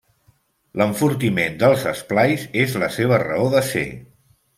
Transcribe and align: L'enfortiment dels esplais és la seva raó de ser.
L'enfortiment 0.81 1.59
dels 1.63 1.83
esplais 1.91 2.45
és 2.63 2.73
la 2.85 2.89
seva 2.97 3.21
raó 3.25 3.53
de 3.57 3.63
ser. 3.69 3.85